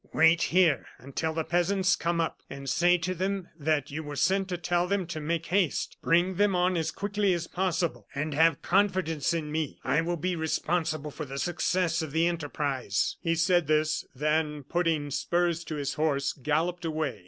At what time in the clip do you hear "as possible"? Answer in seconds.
7.33-8.07